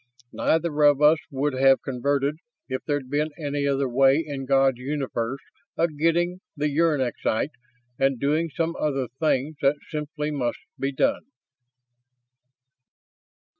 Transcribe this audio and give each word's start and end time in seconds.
Neither 0.33 0.81
of 0.81 0.99
us 0.99 1.19
would 1.29 1.53
have 1.53 1.83
converted 1.83 2.37
if 2.67 2.83
there'd 2.85 3.11
been 3.11 3.29
any 3.37 3.67
other 3.67 3.87
way 3.87 4.23
in 4.25 4.45
God's 4.47 4.79
universe 4.79 5.37
of 5.77 5.95
getting 5.95 6.39
the 6.57 6.75
uranexite 6.75 7.51
and 7.99 8.19
doing 8.19 8.49
some 8.49 8.75
other 8.79 9.09
things 9.19 9.57
that 9.61 9.75
simply 9.91 10.31
must 10.31 10.57
be 10.79 10.91
done." 10.91 11.25